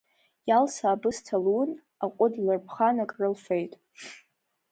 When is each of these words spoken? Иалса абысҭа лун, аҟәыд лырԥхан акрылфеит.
Иалса 0.49 0.85
абысҭа 0.91 1.37
лун, 1.43 1.71
аҟәыд 2.03 2.33
лырԥхан 2.45 2.97
акрылфеит. 3.03 3.73